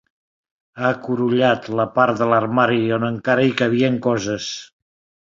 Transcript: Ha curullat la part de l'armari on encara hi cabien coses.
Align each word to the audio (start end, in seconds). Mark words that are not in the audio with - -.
Ha 0.85 0.89
curullat 1.01 1.69
la 1.79 1.85
part 1.97 2.17
de 2.21 2.29
l'armari 2.31 2.79
on 2.97 3.05
encara 3.11 3.45
hi 3.51 3.55
cabien 3.61 4.01
coses. 4.07 4.49